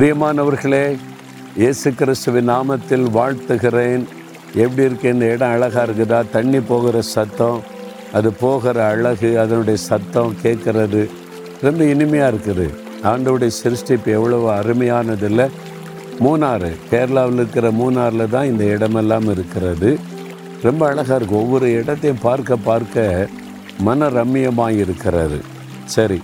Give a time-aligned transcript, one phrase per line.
[0.00, 0.84] பிரியமானவர்களே
[1.60, 4.04] இயேசு கிறிஸ்துவின் நாமத்தில் வாழ்த்துகிறேன்.
[4.62, 6.18] எப்படி இருக்கு இந்த இடம் அழகாக இருக்குதா?
[6.34, 7.58] தண்ணி போகிற சத்தம்
[8.18, 11.02] அது போகிற அழகு அதனுடைய சத்தம் கேட்குறது.
[11.66, 12.66] ரொம்ப இனிமையாக இருக்குது.
[13.10, 15.46] ஆண்டோடைய சிருஷ்டிப்பு எவ்வளவு அருமையானது இல்லை
[16.26, 19.90] மூணாறு கேரளாவில் இருக்கிற மூணாறில் தான் இந்த இடமெல்லாம் இருக்கிறது.
[20.68, 23.28] ரொம்ப அழகாக இருக்குது ஒவ்வொரு இடத்தையும் பார்க்க பார்க்க
[23.88, 25.40] மன ரம்மியமாக இருக்கிறது.
[25.96, 26.18] சரி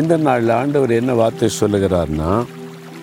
[0.00, 2.30] இந்த நாளில் ஆண்டவர் என்ன வார்த்தை சொல்லுகிறார்னா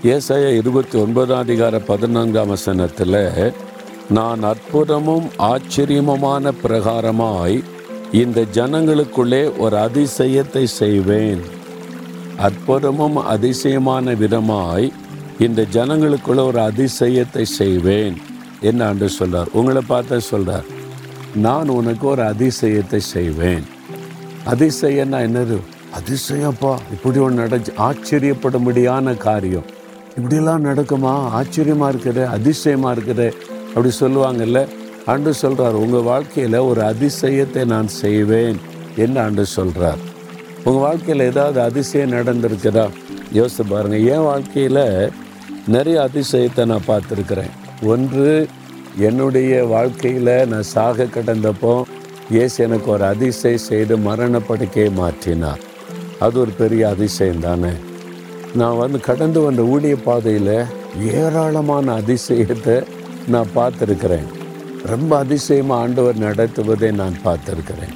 [0.03, 3.53] ஏசாய இருபத்தி ஒன்பதாம் அதிகார பதினான்காம் வசனத்தில்
[4.09, 7.63] நான் அற்புதமும் ஆச்சரியமுமான பிரகாரமாய்
[8.11, 11.41] இந்த ஜனங்களுக்குள்ளே ஒரு அதிசயத்தை செய்வேன்.
[12.37, 14.91] அற்புதமும் அதிசயமான விதமாய்
[15.39, 18.17] இந்த ஜனங்களுக்குள்ளே ஒரு அதிசயத்தை செய்வேன்.
[18.61, 19.47] என்ன ஆண்டு சொல்றார்?
[19.53, 20.65] உங்களை பார்த்து சொல்றார்
[21.35, 23.63] நான் உனக்கு ஒரு அதிசயத்தை செய்வேன்.
[24.45, 25.59] அதிசயம்னா என்னது?
[25.99, 29.75] அதிசயப்பா இப்படி ஒன்று நடச்சு ஆச்சரியப்படும்படியான காரியம்.
[30.17, 31.13] இப்படியெல்லாம் நடக்குமா?
[31.39, 33.27] ஆச்சரியமாக இருக்குது அதிசயமாக இருக்குது.
[33.73, 34.59] அப்படி சொல்லுவாங்கல்ல
[35.11, 38.57] ஆண்டு சொல்கிறார் உங்கள் வாழ்க்கையில் ஒரு அதிசயத்தை நான் செய்வேன்
[39.03, 40.01] என்று ஆண்டு சொல்கிறார்
[40.65, 42.85] உங்கள் வாழ்க்கையில் ஏதாவது அதிசயம் நடந்திருக்குதா?
[43.37, 44.83] யோசித்து பாருங்கள் என் வாழ்க்கையில்
[45.75, 47.53] நிறைய அதிசயத்தை நான் பார்த்துருக்குறேன்.
[47.93, 48.31] ஒன்று
[49.07, 51.73] என்னுடைய வாழ்க்கையில் நான் சாக கடந்தப்போ
[52.35, 55.61] இயேசு எனக்கு ஒரு அதிசயம் செய்து மரணப்படுக்கையை மாற்றினார்.
[56.25, 57.73] அது ஒரு பெரிய அதிசயம் தானே?
[58.59, 60.55] நான் வந்து கடந்து வந்த ஊழிய பாதையில்
[61.21, 62.75] ஏராளமான அதிசயத்தை
[63.33, 64.27] நான் பார்த்துருக்கிறேன்.
[64.91, 67.93] ரொம்ப அதிசயமாக ஆண்டவர் நடத்துவதை நான் பார்த்துருக்கிறேன்.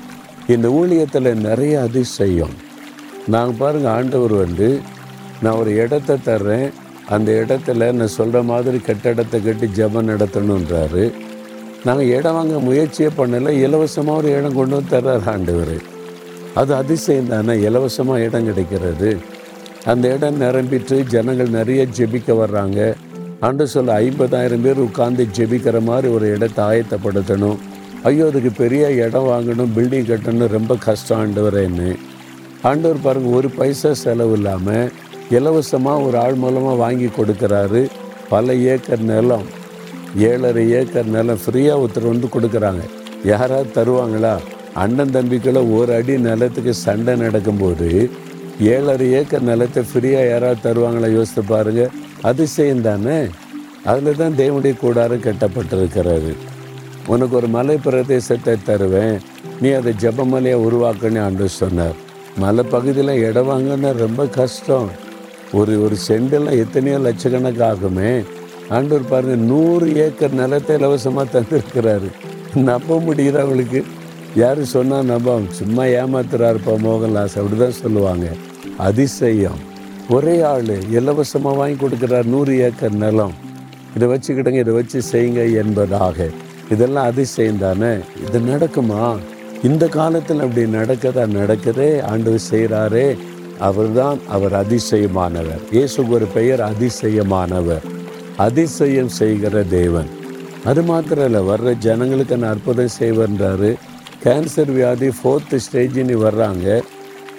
[0.54, 2.54] இந்த ஊழியத்தில் நிறைய அதிசயம்.
[3.34, 4.70] நாங்கள் பாருங்கள் ஆண்டவர் வந்து
[5.44, 6.70] நான் ஒரு இடத்த தர்றேன்.
[7.16, 11.06] அந்த இடத்துல நான் சொல்கிற மாதிரி கட்டடத்தை கட்டி ஜெபம் நடத்தணுன்றாரு
[11.86, 15.78] நாங்கள் இடம் வாங்க முயற்சியே பண்ணலை இலவசமாக ஒரு இடம் கொண்டு வந்து தர்றாரு ஆண்டவர்.
[16.62, 19.12] அது அதிசயம் தானே இலவசமாக இடம் கிடைக்கிறது.
[19.90, 22.80] அந்த இடம் நிரம்பிட்டு ஜனங்கள் நிறைய ஜெபிக்க வர்றாங்க.
[23.48, 27.58] ஆண்டு சொல்ல ஐம்பதாயிரம் பேர் உட்காந்து ஜெபிக்கிற மாதிரி ஒரு இடத்தை ஆயத்தப்படுத்தணும்.
[28.10, 31.90] ஐயோ அதுக்கு பெரிய இடம் வாங்கணும் பில்டிங் கட்டணும் ரொம்ப கஷ்டம் ஆண்டவரேன்னு.
[32.70, 34.92] ஆண்டவர் பாருங்கள் ஒரு பைசா செலவு இல்லாமல்
[35.38, 37.82] இலவசமாக ஒரு ஆள் மூலமாக வாங்கி கொடுக்குறாரு.
[38.30, 39.46] பல ஏக்கர் நிலம்
[40.30, 42.84] ஏழரை ஏக்கர் நிலம் ஃப்ரீயாக ஒருத்தர் வந்து கொடுக்குறாங்க.
[43.24, 44.36] யாராவது தருவாங்களா?
[44.84, 47.90] அண்ணன் தம்பிக்குள்ளே ஒரு அடி நிலத்துக்கு சண்டை நடக்கும்போது
[48.60, 51.90] ஏழரை ஏக்கர் நிலத்தை ஃப்ரீயாக யாராவது தருவாங்களா யோசித்து பாருங்க.
[52.22, 53.28] அதிசயம் தானே?
[53.84, 56.36] அதில் தான் தேவனுடைய கூடாரம் கட்டப்பட்டிருக்கிறாரு
[57.08, 59.20] உனக்கு ஒரு மலை பிரதேசத்தை தருவேன்.
[59.62, 61.94] நீ அதை ஜபமலையை உருவாக்கணும்னு ஆண்டு சொன்னார்.
[62.38, 64.90] மலை பகுதியில் இடம் வாங்கினா ரொம்ப கஷ்டம்.
[65.54, 68.24] ஒரு ஒரு செண்டெல்லாம் எத்தனையோ லட்சக்கணக்கு ஆகுமே.
[68.70, 72.12] ஆண்டவர் பாருங்கள் நூறு ஏக்கர் நிலத்தை இலவசமாக தந்திருக்கிறாரு.
[72.56, 73.84] நம்ப முடியுது அவளுக்கு?
[74.36, 78.28] யார் சொன்னால் நம்ம சும்மா ஏமாத்துறாருப்பா மோகன்லாஸ் அப்படி தான் சொல்லுவாங்க.
[78.78, 79.60] அதிசயம்.
[80.10, 83.34] ஒரே ஆள் இலவசமாக வாங்கி கொடுக்குறார் நூறு ஏக்கர் நிலம்.
[83.96, 86.28] இதை வச்சுக்கிடுங்க இதை வச்சு செய்யுங்க என்பதாக.
[86.70, 87.98] இதெல்லாம் அதிசயம் தானே?
[88.28, 89.18] இது நடக்குமா?
[89.64, 91.30] இந்த காலத்தில் அப்படி நடக்கதா?
[91.32, 93.18] நடக்குதே ஆண்டவர் செய்கிறாரே
[93.60, 95.62] அவர்தான் அவர் அதிசயமானவர்.
[95.72, 97.82] இயேசுக்கு ஒரு பெயர் அதிசயமானவர்.
[98.38, 100.08] அதிசயம் செய்கிற தேவன்.
[100.66, 103.76] அது மாத்திரம் இல்லை வர்ற ஜனங்களுக்கு நான் அற்புதம் செய்வன்றாரு.
[104.24, 106.66] கேன்சர் வியாதி ஃபோர்த்து ஸ்டேஜின்னு வர்றாங்க.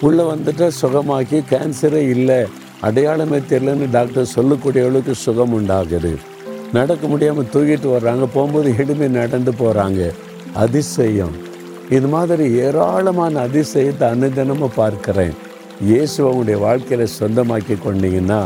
[0.05, 2.39] உள்ளே வந்துட்டால் சுகமாக்கி கேன்சரே இல்லை.
[2.87, 6.11] அடையாளமே தெரியலன்னு டாக்டர் சொல்லக்கூடிய அளவுக்கு சுகம் உண்டாகுது.
[6.77, 8.25] நடக்க முடியாமல் தூக்கிட்டு வர்றாங்க.
[8.33, 10.01] போகும்போது எளிமை நடந்து போகிறாங்க
[10.63, 11.35] அதிசயம்.
[11.97, 15.33] இது மாதிரி ஏராளமான அதிசயத்தை அனுதினமும் பார்க்குறேன்.
[15.91, 18.41] இயேசு அவங்களுடைய வாழ்க்கையில் சொந்தமாக்கி கொண்டீங்கன்னா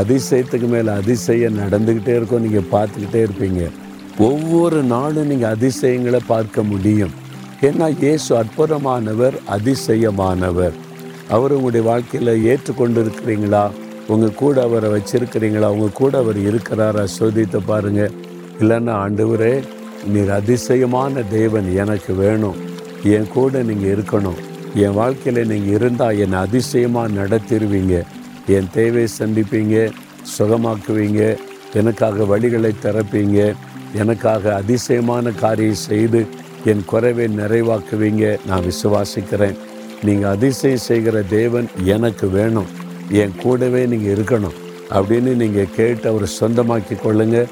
[0.00, 2.44] அதிசயத்துக்கு மேலே அதிசயம் நடந்துக்கிட்டே இருக்கும்.
[2.48, 3.62] நீங்கள் பார்த்துக்கிட்டே இருப்பீங்க.
[4.28, 7.12] ஒவ்வொரு நாளும் நீங்கள் அதிசயங்களை பார்க்க முடியும்.
[7.66, 10.76] ஏன்னா இயேசு அற்புதமானவர் அதிசயமானவர்.
[11.34, 13.60] அவர் உங்களுடைய வாழ்க்கையில் ஏற்றுக்கொண்டு இருக்கிறீங்களா
[14.12, 15.68] உங்கள் கூட அவரை வச்சிருக்கிறீங்களா?
[15.74, 17.04] உங்கள் கூட அவர் இருக்கிறாரா?
[17.18, 18.16] சோதித்து பாருங்கள்
[18.60, 19.52] இல்லைன்னா ஆண்டவரே
[20.12, 22.58] நீர் அதிசயமான தேவன் எனக்கு வேணும்.
[23.14, 24.40] என் கூட நீங்கள் இருக்கணும்.
[24.84, 27.96] என் வாழ்க்கையில் நீங்கள் இருந்தால் என்னை அதிசயமாக நடத்திடுவீங்க
[28.56, 29.76] என் தேவையை சந்திப்பீங்க
[30.36, 31.22] சுகமாக்குவீங்க
[31.80, 33.38] எனக்காக வழிகளை திறப்பீங்க
[34.02, 36.20] எனக்காக அதிசயமான காரியம் செய்து
[36.64, 38.38] என் குறைவை நிறைவாக்குவீங்க.
[38.46, 39.56] நான் விசுவாசிக்கிறேன்.
[40.04, 42.66] நீங்கள் அதிசயம் செய்கிற தேவன் எனக்கு வேணும்.
[43.10, 44.58] என் கூடவே நீங்கள் இருக்கணும்.
[44.90, 47.46] அப்படின்னு நீங்கள் கேட்டு அவரை சொந்தமாக்கி கொள்ளுங்க.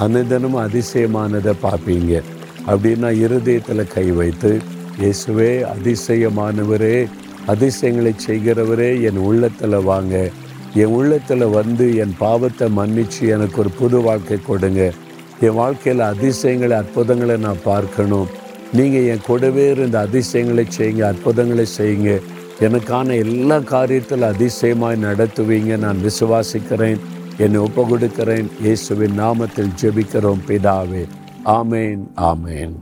[0.00, 2.22] அனுதனமும் அதிசயமானதை பார்ப்பீங்க.
[2.66, 4.60] அப்படின்னா இருதயத்தில் கை வைத்து
[5.00, 7.08] இயேசுவே அதிசயமானவரே
[7.46, 10.30] அதிசயங்களை செய்கிறவரே என் உள்ளத்தில் வாங்க.
[10.74, 14.92] என் உள்ளத்தில் வந்து என் பாவத்தை மன்னித்து எனக்கு ஒரு புது வாழ்க்கை கொடுங்க.
[15.40, 18.26] என் வாழ்க்கையில் அதிசயங்களை அற்புதங்களை நான் பார்க்கணும்.
[18.72, 22.20] நீங்கள் என் கூடவே இருந்த அதிசயங்களை செய்யுங்க அற்புதங்களை செய்யுங்க.
[22.60, 25.78] எனக்கான எல்லா காரியத்தில் அதிசயமாய் நடத்துவீங்க.
[25.78, 26.98] நான் விசுவாசிக்கிறேன்
[27.36, 31.06] என்னை ஒப்பு கொடுக்கிறேன் இயேசுவின் நாமத்தில் ஜெபிக்கிறோம் பிதாவே.
[31.44, 32.74] ஆமேன் ஆமேன்.